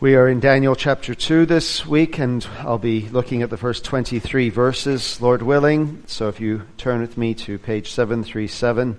[0.00, 3.84] We are in Daniel chapter 2 this week, and I'll be looking at the first
[3.84, 6.04] 23 verses, Lord willing.
[6.06, 8.96] So if you turn with me to page 737,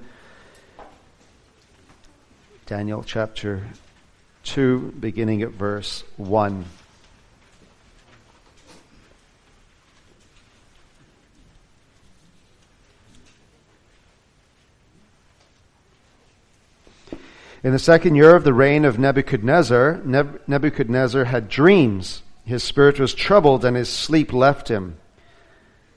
[2.65, 3.65] Daniel chapter
[4.43, 6.65] 2, beginning at verse 1.
[17.62, 22.23] In the second year of the reign of Nebuchadnezzar, Nebuchadnezzar had dreams.
[22.45, 24.97] His spirit was troubled and his sleep left him.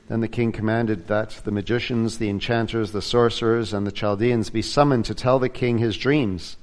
[0.09, 4.61] Then the king commanded that the magicians, the enchanters, the sorcerers, and the Chaldeans be
[4.61, 6.57] summoned to tell the king his dreams.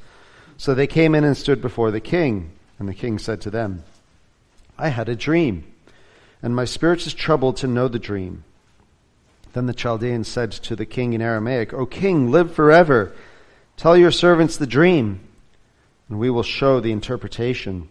[0.58, 2.52] So they came in and stood before the king.
[2.78, 3.84] And the king said to them,
[4.78, 5.66] I had a dream,
[6.42, 8.44] and my spirit is troubled to know the dream.
[9.54, 13.14] Then the Chaldeans said to the king in Aramaic, O king, live forever.
[13.80, 15.22] Tell your servants the dream,
[16.10, 17.88] and we will show the interpretation.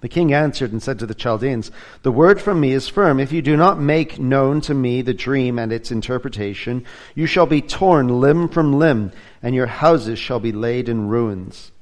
[0.00, 3.20] The king answered and said to the Chaldeans, The word from me is firm.
[3.20, 7.44] If you do not make known to me the dream and its interpretation, you shall
[7.44, 11.72] be torn limb from limb, and your houses shall be laid in ruins.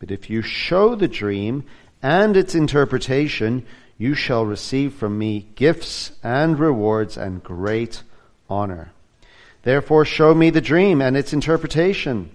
[0.00, 1.62] But if you show the dream
[2.02, 3.64] and its interpretation,
[3.98, 8.02] you shall receive from me gifts and rewards and great
[8.50, 8.90] honor.
[9.62, 12.32] Therefore show me the dream and its interpretation.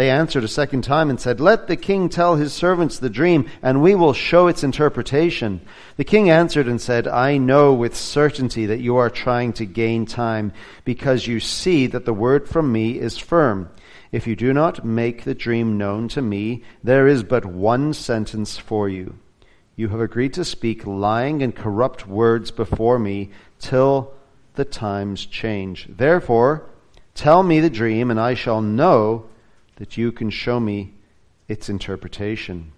[0.00, 3.50] They answered a second time and said, Let the king tell his servants the dream,
[3.60, 5.60] and we will show its interpretation.
[5.98, 10.06] The king answered and said, I know with certainty that you are trying to gain
[10.06, 10.54] time,
[10.86, 13.68] because you see that the word from me is firm.
[14.10, 18.56] If you do not make the dream known to me, there is but one sentence
[18.56, 19.18] for you.
[19.76, 24.14] You have agreed to speak lying and corrupt words before me till
[24.54, 25.88] the times change.
[25.90, 26.64] Therefore,
[27.14, 29.26] tell me the dream, and I shall know
[29.80, 30.92] that you can show me
[31.48, 32.70] its interpretation.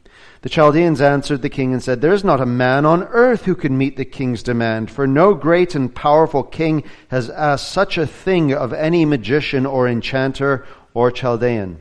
[0.43, 3.57] The Chaldeans answered the king and said, There is not a man on earth who
[3.57, 8.07] can meet the king's demand, for no great and powerful king has asked such a
[8.07, 11.81] thing of any magician or enchanter or Chaldean.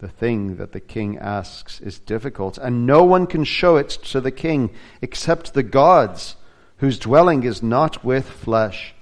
[0.00, 4.20] The thing that the king asks is difficult, and no one can show it to
[4.20, 4.68] the king
[5.00, 6.36] except the gods,
[6.76, 8.94] whose dwelling is not with flesh.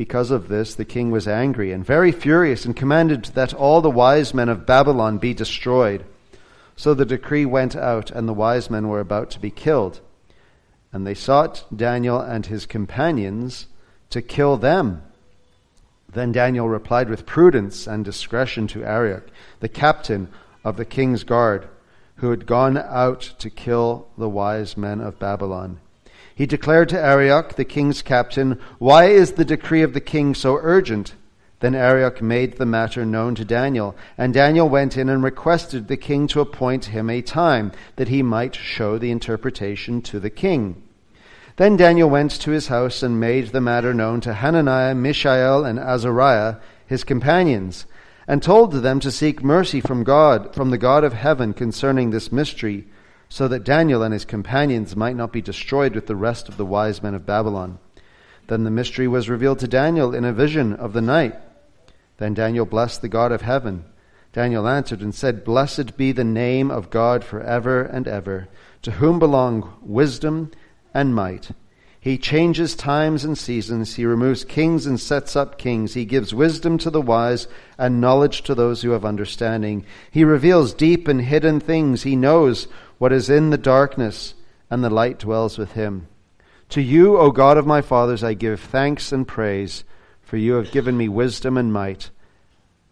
[0.00, 3.90] Because of this, the king was angry and very furious and commanded that all the
[3.90, 6.06] wise men of Babylon be destroyed.
[6.74, 10.00] So the decree went out, and the wise men were about to be killed.
[10.90, 13.66] And they sought Daniel and his companions
[14.08, 15.02] to kill them.
[16.10, 19.28] Then Daniel replied with prudence and discretion to Arioch,
[19.60, 20.28] the captain
[20.64, 21.68] of the king's guard,
[22.16, 25.78] who had gone out to kill the wise men of Babylon.
[26.40, 30.58] He declared to Arioch, the king's captain, Why is the decree of the king so
[30.62, 31.12] urgent?
[31.58, 35.98] Then Arioch made the matter known to Daniel, and Daniel went in and requested the
[35.98, 40.82] king to appoint him a time, that he might show the interpretation to the king.
[41.56, 45.78] Then Daniel went to his house and made the matter known to Hananiah, Mishael, and
[45.78, 46.54] Azariah,
[46.86, 47.84] his companions,
[48.26, 52.32] and told them to seek mercy from God, from the God of heaven concerning this
[52.32, 52.86] mystery
[53.30, 56.66] so that Daniel and his companions might not be destroyed with the rest of the
[56.66, 57.78] wise men of Babylon.
[58.48, 61.36] Then the mystery was revealed to Daniel in a vision of the night.
[62.18, 63.84] Then Daniel blessed the God of heaven.
[64.32, 68.48] Daniel answered and said, Blessed be the name of God forever and ever,
[68.82, 70.50] to whom belong wisdom
[70.92, 71.52] and might.
[72.00, 73.94] He changes times and seasons.
[73.94, 75.94] He removes kings and sets up kings.
[75.94, 77.46] He gives wisdom to the wise
[77.78, 79.84] and knowledge to those who have understanding.
[80.10, 82.02] He reveals deep and hidden things.
[82.02, 82.66] He knows
[83.00, 84.34] what is in the darkness,
[84.68, 86.06] and the light dwells with him.
[86.68, 89.84] To you, O God of my fathers, I give thanks and praise,
[90.20, 92.10] for you have given me wisdom and might,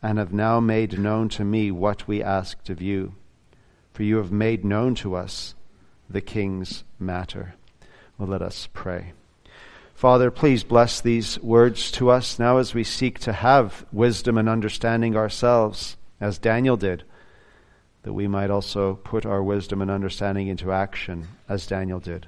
[0.03, 3.17] and have now made known to me what we asked of you.
[3.93, 5.55] For you have made known to us
[6.09, 7.57] the king's matter.
[8.17, 9.13] Well, let us pray.
[9.95, 14.49] Father, please bless these words to us now as we seek to have wisdom and
[14.49, 17.05] understanding ourselves, as Daniel did
[18.09, 22.27] that we might also put our wisdom and understanding into action as Daniel did.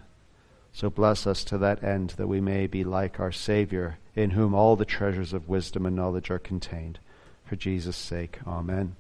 [0.74, 4.54] So bless us to that end that we may be like our Savior, in whom
[4.54, 6.98] all the treasures of wisdom and knowledge are contained.
[7.46, 8.94] For Jesus' sake, Amen.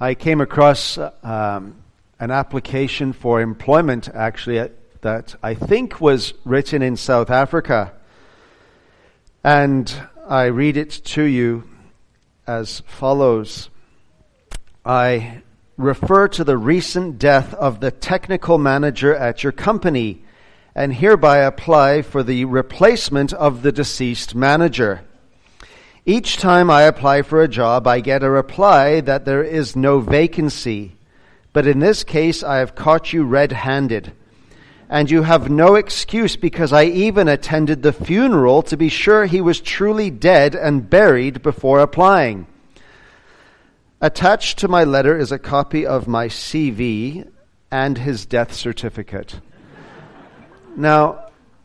[0.00, 1.76] I came across um,
[2.18, 4.70] an application for employment, actually,
[5.02, 7.92] that I think was written in South Africa.
[9.44, 9.94] And
[10.26, 11.68] I read it to you
[12.46, 13.70] as follows
[14.84, 15.42] I
[15.78, 20.22] refer to the recent death of the technical manager at your company
[20.74, 25.02] and hereby apply for the replacement of the deceased manager.
[26.04, 30.00] Each time I apply for a job, I get a reply that there is no
[30.00, 30.96] vacancy.
[31.54, 34.12] But in this case, I have caught you red handed.
[34.88, 39.40] And you have no excuse because I even attended the funeral to be sure he
[39.40, 42.46] was truly dead and buried before applying.
[44.00, 47.28] Attached to my letter is a copy of my CV
[47.70, 49.40] and his death certificate.
[50.76, 51.20] now,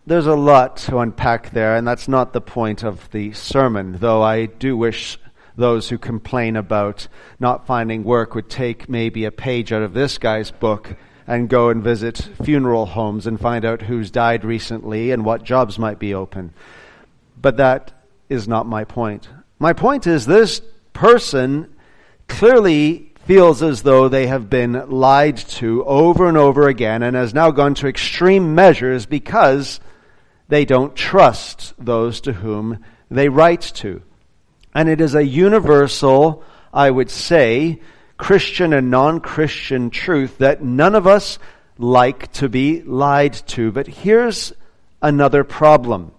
[0.07, 4.23] there's a lot to unpack there, and that's not the point of the sermon, though
[4.23, 5.19] I do wish
[5.55, 7.07] those who complain about
[7.39, 10.95] not finding work would take maybe a page out of this guy's book
[11.29, 15.77] and go and visit funeral homes and find out who's died recently and what jobs
[15.77, 16.51] might be open.
[17.39, 17.91] But that
[18.29, 19.29] is not my point.
[19.59, 20.59] My point is this
[20.91, 21.71] person
[22.27, 27.31] clearly feels as though they have been lied to over and over again and has
[27.31, 29.79] now gone to extreme measures because
[30.47, 34.01] they don't trust those to whom they write to.
[34.73, 36.43] And it is a universal,
[36.73, 37.81] I would say,
[38.19, 41.39] Christian and non Christian truth that none of us
[41.79, 43.71] like to be lied to.
[43.71, 44.53] But here's
[45.01, 46.11] another problem.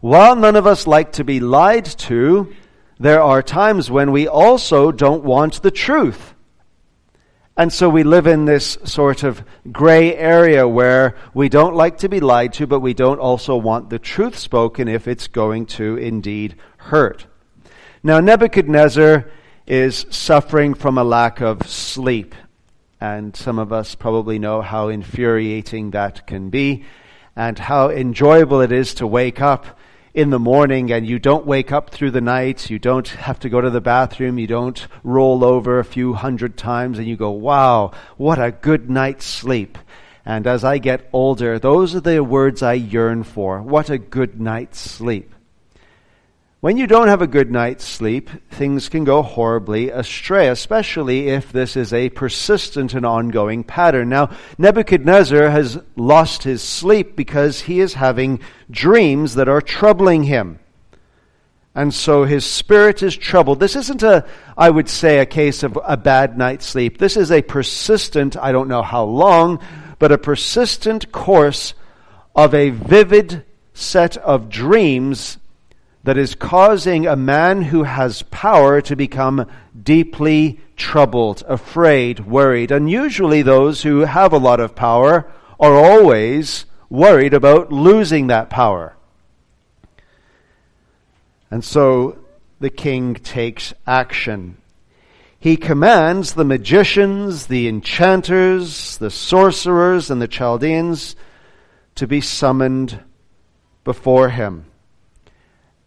[0.00, 2.52] While none of us like to be lied to,
[2.98, 6.34] there are times when we also don't want the truth.
[7.56, 12.08] And so we live in this sort of gray area where we don't like to
[12.08, 15.96] be lied to, but we don't also want the truth spoken if it's going to
[15.96, 17.26] indeed hurt.
[18.02, 19.30] Now, Nebuchadnezzar
[19.66, 22.34] is suffering from a lack of sleep.
[23.00, 26.84] And some of us probably know how infuriating that can be
[27.34, 29.78] and how enjoyable it is to wake up
[30.14, 33.48] in the morning and you don't wake up through the night, you don't have to
[33.48, 37.30] go to the bathroom, you don't roll over a few hundred times and you go,
[37.30, 39.78] wow, what a good night's sleep.
[40.24, 43.62] And as I get older, those are the words I yearn for.
[43.62, 45.34] What a good night's sleep.
[46.62, 51.50] When you don't have a good night's sleep, things can go horribly astray, especially if
[51.50, 54.10] this is a persistent and ongoing pattern.
[54.10, 58.38] Now, Nebuchadnezzar has lost his sleep because he is having
[58.70, 60.60] dreams that are troubling him.
[61.74, 63.58] And so his spirit is troubled.
[63.58, 64.24] This isn't a,
[64.56, 66.98] I would say, a case of a bad night's sleep.
[66.98, 69.58] This is a persistent, I don't know how long,
[69.98, 71.74] but a persistent course
[72.36, 73.44] of a vivid
[73.74, 75.38] set of dreams
[76.04, 79.46] that is causing a man who has power to become
[79.80, 82.72] deeply troubled, afraid, worried.
[82.72, 88.50] And usually those who have a lot of power are always worried about losing that
[88.50, 88.96] power.
[91.50, 92.18] And so
[92.58, 94.56] the king takes action.
[95.38, 101.16] He commands the magicians, the enchanters, the sorcerers, and the Chaldeans
[101.96, 103.02] to be summoned
[103.84, 104.66] before him.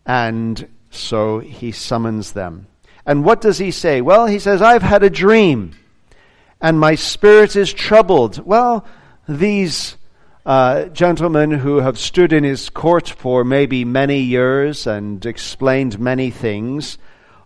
[0.05, 2.67] And so he summons them.
[3.05, 4.01] And what does he say?
[4.01, 5.73] Well, he says, I've had a dream,
[6.59, 8.43] and my spirit is troubled.
[8.45, 8.85] Well,
[9.27, 9.97] these
[10.45, 16.31] uh, gentlemen who have stood in his court for maybe many years and explained many
[16.31, 16.97] things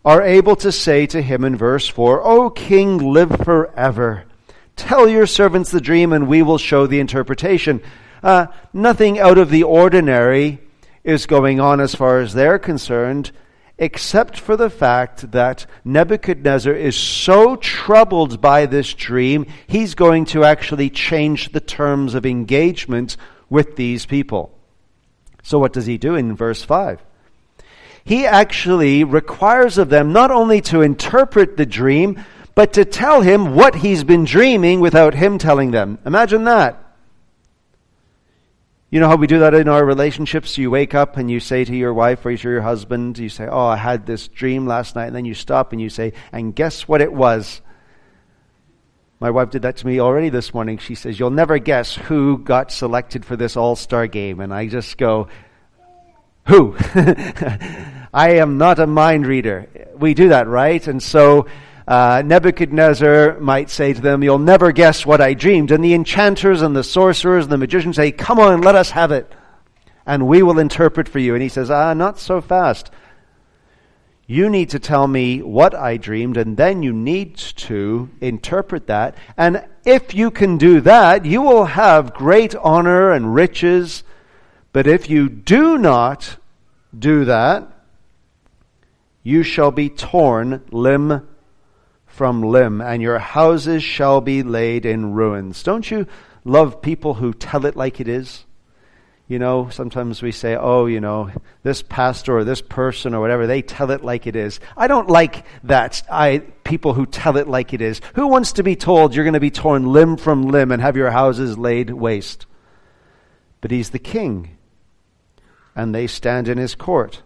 [0.05, 4.23] are able to say to him in verse 4, O king, live forever.
[4.75, 7.81] Tell your servants the dream, and we will show the interpretation.
[8.23, 10.59] Uh, nothing out of the ordinary
[11.09, 13.31] is going on as far as they're concerned,
[13.77, 20.43] except for the fact that Nebuchadnezzar is so troubled by this dream, he's going to
[20.43, 23.17] actually change the terms of engagement
[23.49, 24.51] with these people.
[25.41, 27.01] So, what does he do in verse 5?
[28.03, 32.23] He actually requires of them not only to interpret the dream,
[32.55, 35.97] but to tell him what he's been dreaming without him telling them.
[36.05, 36.88] Imagine that.
[38.91, 40.57] You know how we do that in our relationships?
[40.57, 43.47] You wake up and you say to your wife or to your husband, you say,
[43.47, 45.07] Oh, I had this dream last night.
[45.07, 47.61] And then you stop and you say, And guess what it was?
[49.19, 50.79] My wife did that to me already this morning.
[50.79, 54.39] She says, You'll never guess who got selected for this all star game.
[54.39, 55.27] And I just go,
[56.47, 56.75] Who?
[58.11, 59.67] I am not a mind reader.
[59.97, 60.85] We do that, right?
[60.87, 61.45] And so
[61.89, 65.71] uh, Nebuchadnezzar might say to them, You'll never guess what I dreamed.
[65.71, 69.11] And the enchanters and the sorcerers and the magicians say, Come on, let us have
[69.11, 69.29] it.
[70.05, 71.33] And we will interpret for you.
[71.33, 72.91] And he says, Ah, not so fast.
[74.27, 79.15] You need to tell me what I dreamed, and then you need to interpret that.
[79.35, 84.03] And if you can do that, you will have great honor and riches.
[84.73, 86.37] But if you do not
[86.97, 87.67] do that,
[89.23, 91.27] you shall be torn limb
[92.19, 95.63] from limb, and your houses shall be laid in ruins.
[95.63, 96.05] Don't you
[96.43, 98.43] love people who tell it like it is?
[99.29, 101.31] You know, sometimes we say, oh, you know,
[101.63, 104.59] this pastor or this person or whatever, they tell it like it is.
[104.75, 106.03] I don't like that.
[106.11, 108.01] I, people who tell it like it is.
[108.15, 110.97] Who wants to be told you're going to be torn limb from limb and have
[110.97, 112.47] your houses laid waste?
[113.61, 114.57] But he's the king,
[115.73, 117.21] and they stand in his court.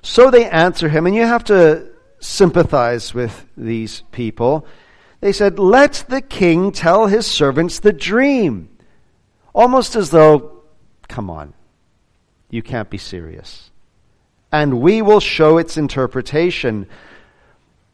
[0.00, 1.91] So they answer him, and you have to
[2.22, 4.66] sympathize with these people.
[5.20, 8.68] They said, Let the king tell his servants the dream.
[9.54, 10.62] Almost as though,
[11.08, 11.52] come on,
[12.50, 13.70] you can't be serious.
[14.50, 16.86] And we will show its interpretation.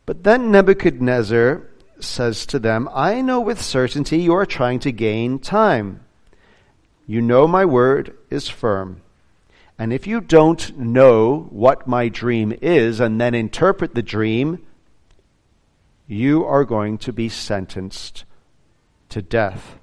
[0.06, 1.62] But then Nebuchadnezzar
[2.00, 6.04] says to them, I know with certainty you are trying to gain time.
[7.06, 9.02] You know my word is firm.
[9.78, 14.66] And if you don't know what my dream is and then interpret the dream,
[16.08, 18.24] you are going to be sentenced
[19.10, 19.78] to death.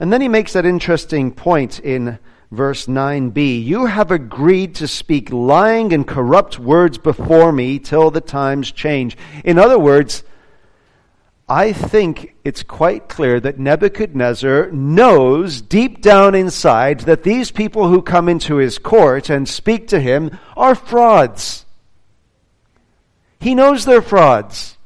[0.00, 2.18] And then he makes that interesting point in
[2.50, 8.20] verse 9b You have agreed to speak lying and corrupt words before me till the
[8.20, 9.16] times change.
[9.44, 10.24] In other words,
[11.48, 18.02] I think it's quite clear that Nebuchadnezzar knows deep down inside that these people who
[18.02, 21.64] come into his court and speak to him are frauds.
[23.40, 24.76] He knows they're frauds.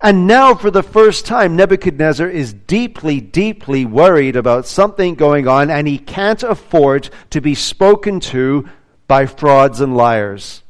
[0.00, 5.68] And now, for the first time, Nebuchadnezzar is deeply, deeply worried about something going on,
[5.68, 8.66] and he can't afford to be spoken to
[9.06, 10.62] by frauds and liars.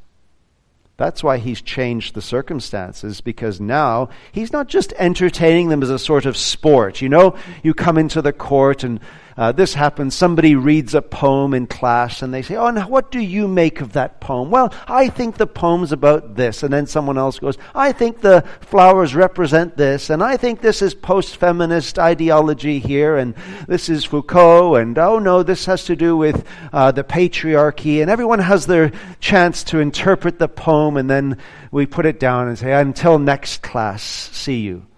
[1.00, 5.98] That's why he's changed the circumstances, because now he's not just entertaining them as a
[5.98, 7.00] sort of sport.
[7.00, 9.00] You know, you come into the court and
[9.36, 10.14] uh, this happens.
[10.14, 13.80] Somebody reads a poem in class and they say, Oh, and what do you make
[13.80, 14.50] of that poem?
[14.50, 16.62] Well, I think the poem's about this.
[16.62, 20.10] And then someone else goes, I think the flowers represent this.
[20.10, 23.16] And I think this is post feminist ideology here.
[23.16, 23.34] And
[23.66, 24.76] this is Foucault.
[24.76, 28.02] And oh, no, this has to do with uh, the patriarchy.
[28.02, 30.96] And everyone has their chance to interpret the poem.
[30.96, 31.38] And then
[31.70, 34.89] we put it down and say, Until next class, see you.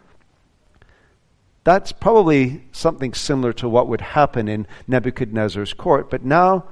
[1.64, 6.10] That's probably something similar to what would happen in Nebuchadnezzar's court.
[6.10, 6.64] But now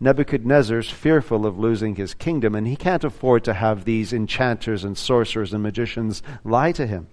[0.00, 4.96] Nebuchadnezzar's fearful of losing his kingdom, and he can't afford to have these enchanters and
[4.96, 7.08] sorcerers and magicians lie to him.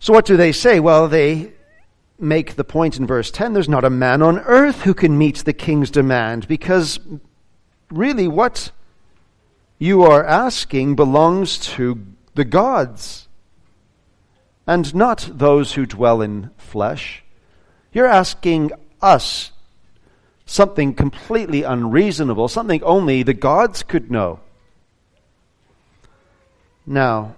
[0.00, 0.80] So, what do they say?
[0.80, 1.52] Well, they
[2.18, 5.38] make the point in verse 10 there's not a man on earth who can meet
[5.38, 6.98] the king's demand, because
[7.92, 8.72] really what
[9.78, 13.28] you are asking belongs to the gods
[14.66, 17.22] and not those who dwell in flesh.
[17.92, 19.52] You're asking us
[20.46, 24.40] something completely unreasonable, something only the gods could know.
[26.86, 27.36] Now,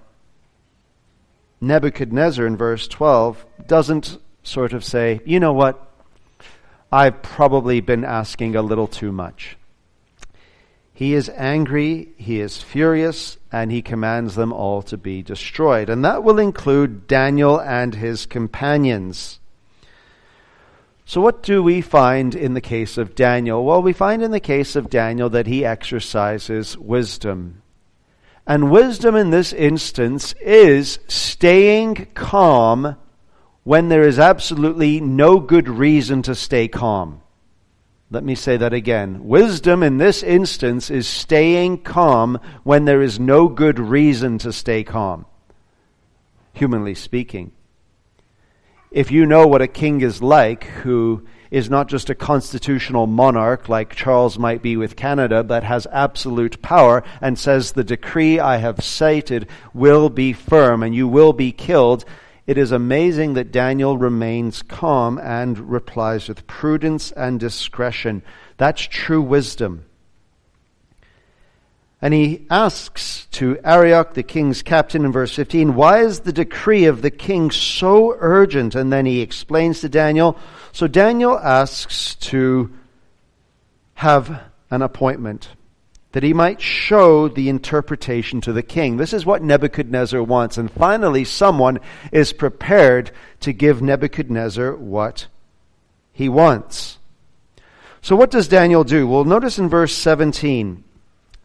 [1.60, 5.80] Nebuchadnezzar in verse 12 doesn't sort of say, you know what?
[6.92, 9.56] I've probably been asking a little too much.
[10.96, 15.90] He is angry, he is furious, and he commands them all to be destroyed.
[15.90, 19.40] And that will include Daniel and his companions.
[21.04, 23.64] So, what do we find in the case of Daniel?
[23.64, 27.62] Well, we find in the case of Daniel that he exercises wisdom.
[28.46, 32.96] And wisdom in this instance is staying calm
[33.64, 37.20] when there is absolutely no good reason to stay calm.
[38.10, 39.24] Let me say that again.
[39.24, 44.84] Wisdom in this instance is staying calm when there is no good reason to stay
[44.84, 45.26] calm,
[46.52, 47.52] humanly speaking.
[48.90, 53.68] If you know what a king is like, who is not just a constitutional monarch
[53.68, 58.58] like Charles might be with Canada, but has absolute power and says, The decree I
[58.58, 62.04] have cited will be firm and you will be killed,
[62.46, 68.22] it is amazing that Daniel remains calm and replies with prudence and discretion.
[68.58, 69.86] That's true wisdom.
[72.02, 76.84] And he asks to Arioch, the king's captain, in verse 15, Why is the decree
[76.84, 78.74] of the king so urgent?
[78.74, 80.36] And then he explains to Daniel.
[80.72, 82.70] So Daniel asks to
[83.94, 85.48] have an appointment
[86.14, 88.96] that he might show the interpretation to the king.
[88.96, 90.56] This is what Nebuchadnezzar wants.
[90.56, 91.80] And finally, someone
[92.12, 95.26] is prepared to give Nebuchadnezzar what
[96.12, 96.98] he wants.
[98.00, 99.08] So, what does Daniel do?
[99.08, 100.84] Well, notice in verse 17,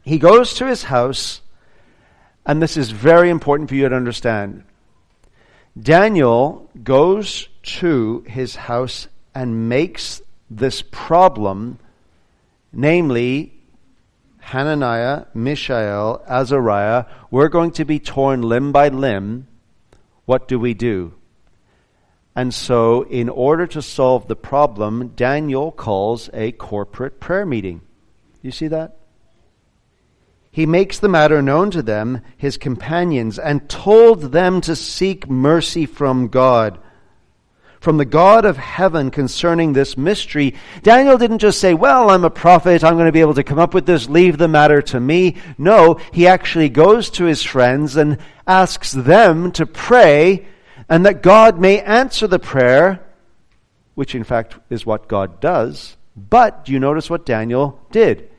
[0.04, 1.42] he goes to his house,
[2.46, 4.64] and this is very important for you to understand.
[5.82, 11.80] Daniel goes to his house and makes this problem,
[12.72, 13.59] namely
[14.50, 19.48] Hananiah, Mishael, Azariah, we're going to be torn limb by limb.
[20.26, 21.14] What do we do?
[22.36, 27.82] And so, in order to solve the problem, Daniel calls a corporate prayer meeting.
[28.42, 28.98] You see that?
[30.50, 35.86] He makes the matter known to them, his companions, and told them to seek mercy
[35.86, 36.80] from God
[37.80, 42.30] from the God of heaven concerning this mystery, Daniel didn't just say, Well, I'm a
[42.30, 45.00] prophet, I'm going to be able to come up with this, leave the matter to
[45.00, 45.38] me.
[45.58, 50.46] No, he actually goes to his friends and asks them to pray,
[50.90, 53.06] and that God may answer the prayer,
[53.96, 55.96] which in fact is what God does.
[56.16, 58.30] But do you notice what Daniel did?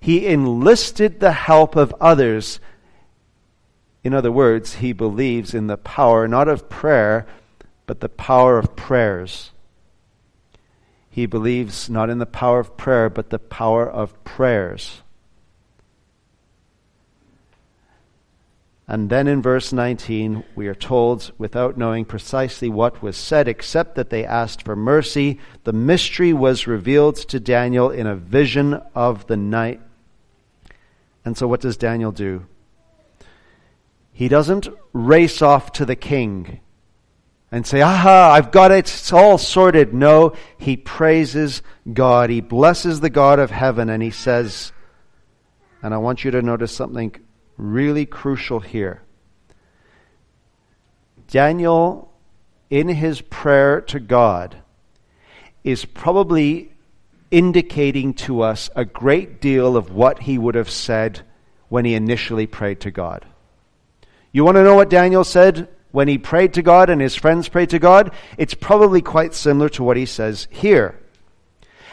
[0.00, 2.58] He enlisted the help of others.
[4.02, 7.26] In other words, he believes in the power not of prayer,
[7.90, 9.50] but the power of prayers.
[11.10, 15.02] He believes not in the power of prayer, but the power of prayers.
[18.86, 23.96] And then in verse 19, we are told, without knowing precisely what was said, except
[23.96, 29.26] that they asked for mercy, the mystery was revealed to Daniel in a vision of
[29.26, 29.80] the night.
[31.24, 32.46] And so, what does Daniel do?
[34.12, 36.60] He doesn't race off to the king
[37.52, 39.92] and say, aha, I've got it, it's all sorted.
[39.92, 42.30] No, he praises God.
[42.30, 44.72] He blesses the God of heaven and he says,
[45.82, 47.14] and I want you to notice something
[47.56, 49.02] really crucial here.
[51.28, 52.12] Daniel,
[52.70, 54.56] in his prayer to God,
[55.64, 56.72] is probably
[57.30, 61.20] indicating to us a great deal of what he would have said
[61.68, 63.24] when he initially prayed to God.
[64.32, 67.48] You want to know what Daniel said when he prayed to God and his friends
[67.48, 70.98] prayed to God, it's probably quite similar to what he says here.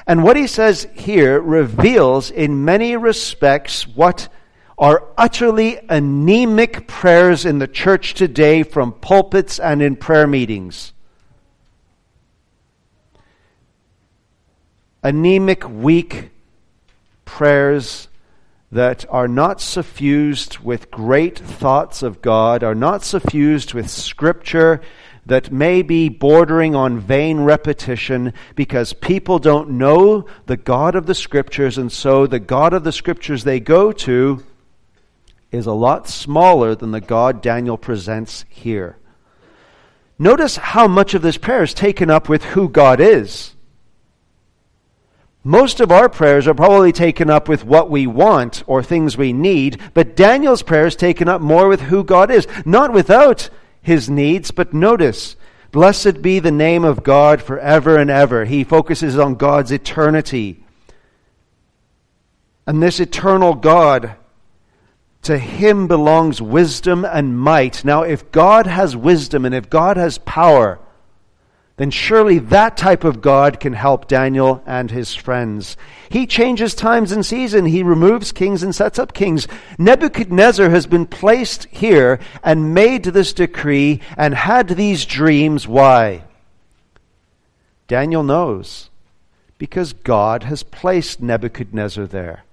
[0.06, 4.30] And what he says here reveals in many respects what
[4.78, 10.94] are utterly anemic prayers in the church today from pulpits and in prayer meetings.
[15.04, 16.30] Anemic, weak
[17.26, 18.08] prayers
[18.72, 24.82] that are not suffused with great thoughts of God, are not suffused with Scripture,
[25.26, 31.16] that may be bordering on vain repetition because people don't know the God of the
[31.16, 34.44] Scriptures, and so the God of the Scriptures they go to
[35.52, 38.98] is a lot smaller than the God Daniel presents here.
[40.20, 43.54] Notice how much of this prayer is taken up with who God is.
[45.48, 49.32] Most of our prayers are probably taken up with what we want or things we
[49.32, 53.50] need, but Daniel's prayer is taken up more with who God is, not without
[53.82, 55.38] his needs, but notice,
[55.72, 58.44] blessed be the name of God forever and ever.
[58.44, 60.66] He focuses on God's eternity.
[62.66, 64.16] And this eternal God,
[65.22, 67.86] to him belongs wisdom and might.
[67.86, 70.82] Now, if God has wisdom and if God has power,
[71.78, 75.78] then surely that type of God can help Daniel and his friends.
[76.10, 77.68] He changes times and season.
[77.68, 79.48] He removes kings and sets up kings.
[79.78, 85.68] Nebuchadnezzar has been placed here and made this decree and had these dreams.
[85.68, 86.24] Why?
[87.88, 88.90] Daniel knows.
[89.60, 92.44] Because God has placed Nebuchadnezzar there.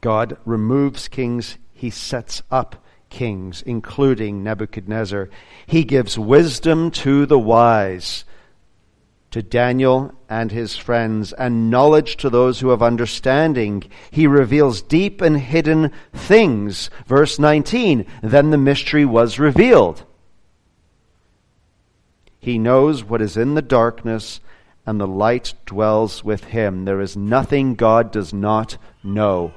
[0.00, 2.83] God removes kings, he sets up
[3.14, 5.30] kings, including Nebuchadnezzar.
[5.66, 8.24] He gives wisdom to the wise,
[9.30, 13.84] to Daniel and his friends, and knowledge to those who have understanding.
[14.10, 16.90] He reveals deep and hidden things.
[17.06, 20.04] Verse 19 Then the mystery was revealed.
[22.40, 24.40] He knows what is in the darkness,
[24.84, 26.84] and the light dwells with him.
[26.84, 29.54] There is nothing God does not know.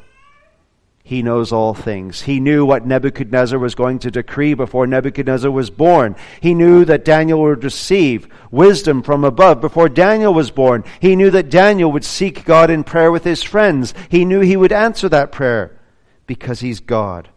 [1.08, 2.24] He knows all things.
[2.24, 6.18] He knew what Nebuchadnezzar was going to decree before Nebuchadnezzar was born.
[6.42, 10.84] He knew that Daniel would receive wisdom from above before Daniel was born.
[11.00, 13.94] He knew that Daniel would seek God in prayer with his friends.
[14.10, 15.80] He knew he would answer that prayer
[16.26, 17.30] because he's God.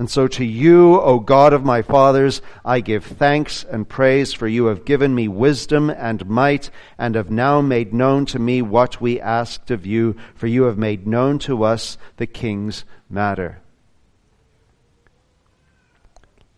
[0.00, 4.48] And so to you, O God of my fathers, I give thanks and praise, for
[4.48, 9.02] you have given me wisdom and might, and have now made known to me what
[9.02, 13.60] we asked of you, for you have made known to us the king's matter.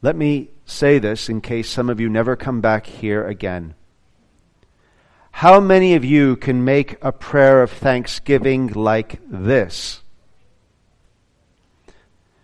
[0.02, 3.74] Let me say this in case some of you never come back here again.
[5.32, 10.01] How many of you can make a prayer of thanksgiving like this?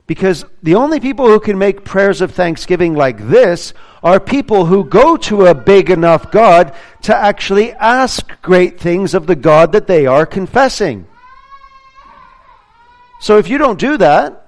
[0.09, 4.85] Because the only people who can make prayers of thanksgiving like this are people who
[4.85, 9.87] go to a big enough God to actually ask great things of the God that
[9.87, 11.07] they are confessing.
[13.21, 14.47] So if you don't do that,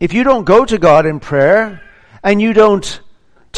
[0.00, 1.80] if you don't go to God in prayer
[2.24, 3.00] and you don't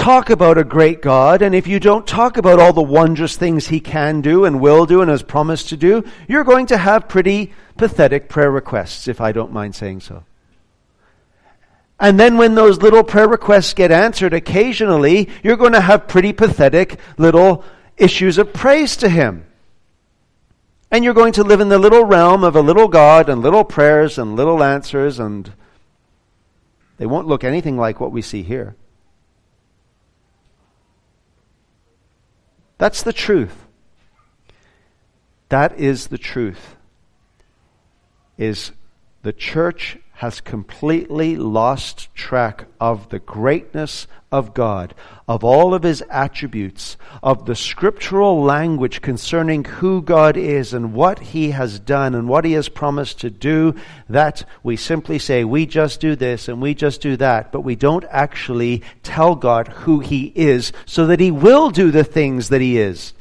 [0.01, 3.69] talk about a great God, and if you don't talk about all the wondrous things
[3.69, 7.07] He can do and will do and has promised to do, you're going to have
[7.07, 10.25] pretty pathetic prayer requests, if I don't mind saying so.
[12.01, 16.33] And then when those little prayer requests get answered occasionally, you're going to have pretty
[16.33, 17.63] pathetic little
[17.99, 19.45] issues of praise to Him.
[20.91, 23.65] And you're going to live in the little realm of a little God and little
[23.65, 25.53] prayers and little answers, and
[26.97, 28.77] they won't look anything like what we see here.
[32.81, 33.66] That's the truth.
[35.51, 36.77] That is the truth.
[38.38, 38.73] Is
[39.21, 44.93] the church has completely lost track of the greatness of God,
[45.27, 51.21] of all of his attributes, of the scriptural language concerning who God is and what
[51.21, 53.75] he has done and what he has promised to do,
[54.11, 57.75] that we simply say, we just do this and we just do that, but we
[57.75, 62.61] don't actually tell God who he is so that he will do the things that
[62.61, 63.15] he is.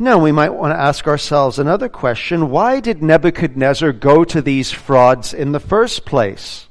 [0.00, 2.50] Now, we might want to ask ourselves another question.
[2.50, 6.68] Why did Nebuchadnezzar go to these frauds in the first place?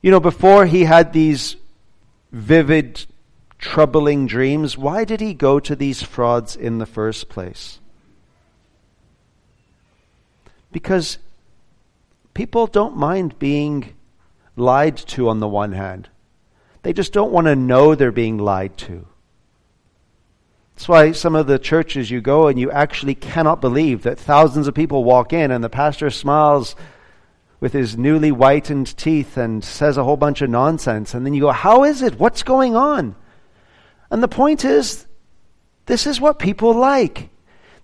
[0.00, 1.56] You know, before he had these
[2.32, 3.04] vivid,
[3.58, 7.78] troubling dreams, why did he go to these frauds in the first place?
[10.72, 11.18] Because
[12.32, 13.92] people don't mind being
[14.56, 16.08] lied to on the one hand,
[16.82, 19.06] they just don't want to know they're being lied to.
[20.80, 24.66] That's why some of the churches you go and you actually cannot believe that thousands
[24.66, 26.74] of people walk in and the pastor smiles
[27.60, 31.12] with his newly whitened teeth and says a whole bunch of nonsense.
[31.12, 32.18] And then you go, How is it?
[32.18, 33.14] What's going on?
[34.10, 35.06] And the point is,
[35.84, 37.28] this is what people like.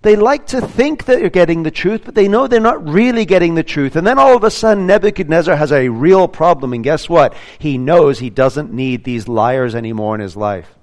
[0.01, 3.25] They like to think that they're getting the truth, but they know they're not really
[3.25, 3.95] getting the truth.
[3.95, 6.73] And then all of a sudden, Nebuchadnezzar has a real problem.
[6.73, 7.35] And guess what?
[7.59, 10.76] He knows he doesn't need these liars anymore in his life.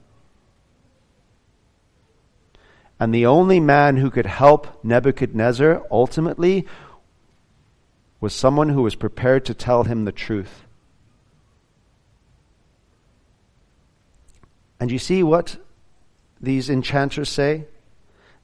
[3.04, 6.66] And the only man who could help Nebuchadnezzar ultimately
[8.18, 10.62] was someone who was prepared to tell him the truth.
[14.80, 15.58] And you see what
[16.40, 17.66] these enchanters say?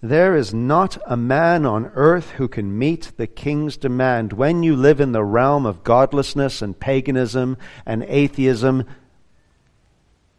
[0.02, 4.34] There is not a man on earth who can meet the king's demand.
[4.34, 8.84] When you live in the realm of godlessness and paganism and atheism,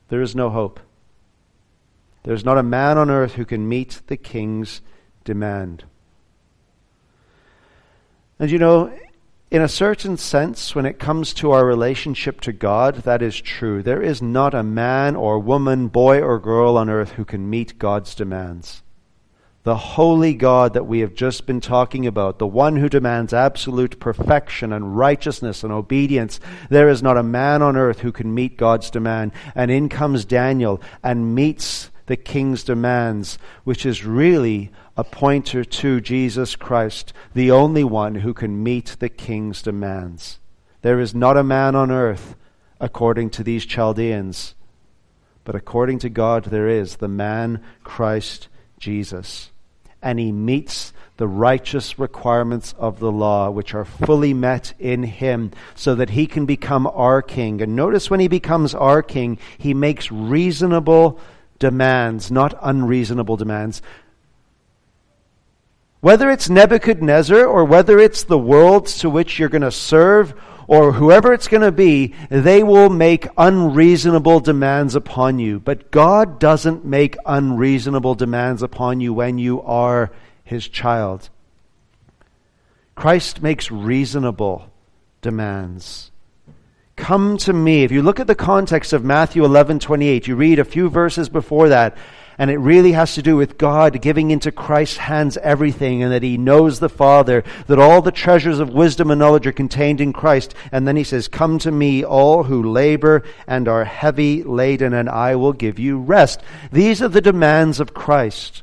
[0.09, 0.79] there is no hope.
[2.23, 4.81] There's not a man on earth who can meet the king's
[5.23, 5.85] demand.
[8.39, 8.91] And you know,
[9.51, 13.83] in a certain sense, when it comes to our relationship to God, that is true.
[13.83, 17.77] There is not a man or woman, boy or girl on earth who can meet
[17.77, 18.81] God's demands.
[19.63, 23.99] The holy God that we have just been talking about, the one who demands absolute
[23.99, 28.57] perfection and righteousness and obedience, there is not a man on earth who can meet
[28.57, 29.33] God's demand.
[29.53, 36.01] And in comes Daniel and meets the king's demands, which is really a pointer to
[36.01, 40.39] Jesus Christ, the only one who can meet the king's demands.
[40.81, 42.35] There is not a man on earth,
[42.79, 44.55] according to these Chaldeans,
[45.43, 48.47] but according to God, there is the man Christ
[48.79, 49.51] Jesus.
[50.01, 55.51] And he meets the righteous requirements of the law, which are fully met in him,
[55.75, 57.61] so that he can become our king.
[57.61, 61.19] And notice when he becomes our king, he makes reasonable
[61.61, 63.81] demands, not unreasonable demands.
[66.01, 70.33] Whether it's Nebuchadnezzar or whether it's the worlds to which you're going to serve
[70.67, 75.59] or whoever it's going to be, they will make unreasonable demands upon you.
[75.59, 80.11] But God doesn't make unreasonable demands upon you when you are
[80.43, 81.29] his child.
[82.95, 84.71] Christ makes reasonable
[85.21, 86.10] demands.
[87.01, 87.83] Come to me.
[87.83, 91.29] If you look at the context of Matthew 11 28, you read a few verses
[91.29, 91.97] before that,
[92.37, 96.21] and it really has to do with God giving into Christ's hands everything, and that
[96.21, 100.13] He knows the Father, that all the treasures of wisdom and knowledge are contained in
[100.13, 100.53] Christ.
[100.71, 105.09] And then He says, Come to me, all who labor and are heavy laden, and
[105.09, 106.43] I will give you rest.
[106.71, 108.61] These are the demands of Christ.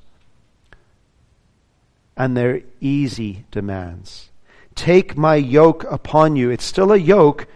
[2.16, 4.30] And they're easy demands.
[4.76, 6.50] Take my yoke upon you.
[6.50, 7.48] It's still a yoke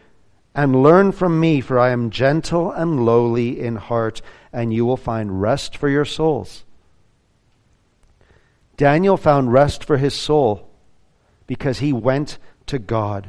[0.55, 4.21] and learn from me, for I am gentle and lowly in heart,
[4.53, 6.65] and you will find rest for your souls.
[8.77, 10.69] Daniel found rest for his soul
[11.47, 13.29] because he went to God.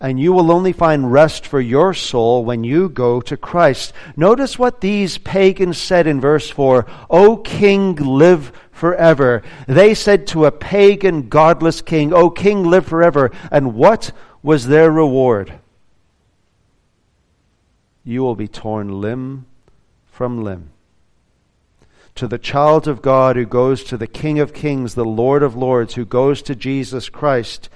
[0.00, 3.92] And you will only find rest for your soul when you go to Christ.
[4.16, 9.42] Notice what these pagans said in verse 4 O king, live forever.
[9.66, 13.30] They said to a pagan, godless king, O king, live forever.
[13.50, 14.10] And what
[14.42, 15.58] was their reward?
[18.04, 19.46] You will be torn limb
[20.06, 20.70] from limb.
[22.16, 25.56] To the child of God who goes to the King of Kings, the Lord of
[25.56, 27.68] Lords, who goes to Jesus Christ,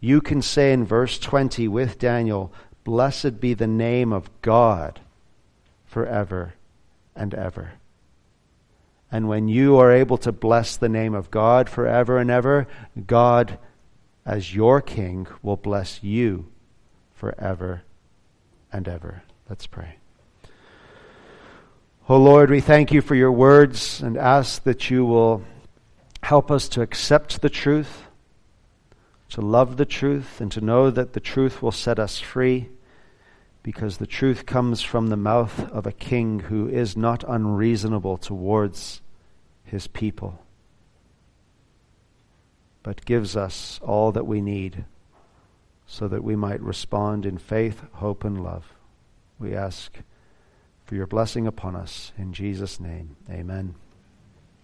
[0.00, 2.52] you can say in verse 20 with Daniel,
[2.84, 5.00] Blessed be the name of God
[5.86, 6.54] forever
[7.16, 7.72] and ever.
[9.10, 12.66] And when you are able to bless the name of God forever and ever,
[13.06, 13.58] God,
[14.26, 16.46] as your King, will bless you
[17.14, 17.82] forever
[18.72, 19.22] and ever.
[19.48, 19.96] Let's pray.
[22.08, 25.42] Oh Lord, we thank you for your words and ask that you will
[26.22, 28.04] help us to accept the truth,
[29.30, 32.68] to love the truth, and to know that the truth will set us free
[33.62, 39.00] because the truth comes from the mouth of a king who is not unreasonable towards
[39.64, 40.38] his people,
[42.82, 44.84] but gives us all that we need
[45.86, 48.73] so that we might respond in faith, hope, and love.
[49.44, 49.98] We ask
[50.86, 52.12] for your blessing upon us.
[52.16, 53.74] In Jesus' name, amen.